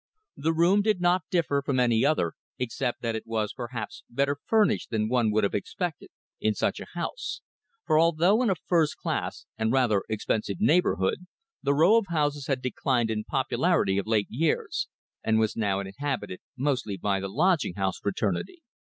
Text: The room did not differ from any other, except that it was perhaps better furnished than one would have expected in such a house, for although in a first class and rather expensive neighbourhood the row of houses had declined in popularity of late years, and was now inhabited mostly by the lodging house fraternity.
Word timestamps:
The 0.35 0.51
room 0.51 0.81
did 0.81 0.99
not 0.99 1.29
differ 1.29 1.61
from 1.63 1.79
any 1.79 2.03
other, 2.03 2.33
except 2.57 3.03
that 3.03 3.15
it 3.15 3.27
was 3.27 3.53
perhaps 3.53 4.03
better 4.09 4.35
furnished 4.47 4.89
than 4.89 5.07
one 5.07 5.29
would 5.31 5.43
have 5.43 5.53
expected 5.53 6.09
in 6.39 6.55
such 6.55 6.79
a 6.79 6.87
house, 6.99 7.41
for 7.85 7.99
although 7.99 8.41
in 8.41 8.49
a 8.49 8.55
first 8.55 8.97
class 8.97 9.45
and 9.59 9.71
rather 9.71 10.01
expensive 10.09 10.59
neighbourhood 10.59 11.27
the 11.61 11.75
row 11.75 11.97
of 11.99 12.07
houses 12.09 12.47
had 12.47 12.63
declined 12.63 13.11
in 13.11 13.25
popularity 13.25 13.99
of 13.99 14.07
late 14.07 14.31
years, 14.31 14.87
and 15.23 15.37
was 15.37 15.55
now 15.55 15.79
inhabited 15.79 16.39
mostly 16.57 16.97
by 16.97 17.19
the 17.19 17.29
lodging 17.29 17.75
house 17.75 17.99
fraternity. 17.99 18.63